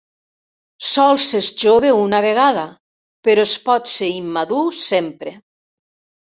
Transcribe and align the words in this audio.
Sols 0.91 1.25
s'és 1.33 1.49
jove 1.65 1.91
una 1.97 2.23
vegada, 2.27 2.65
però 3.29 3.47
es 3.51 3.55
pot 3.69 3.95
ser 3.95 4.11
immadur 4.17 4.65
sempre. 4.83 5.39